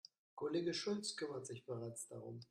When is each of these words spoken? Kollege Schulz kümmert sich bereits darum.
Kollege 0.35 0.73
Schulz 0.73 1.15
kümmert 1.15 1.45
sich 1.45 1.63
bereits 1.63 2.07
darum. 2.07 2.39